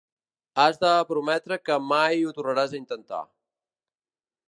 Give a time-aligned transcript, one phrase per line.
[0.63, 3.25] Has de prometre que mai ho tornaràs a intentar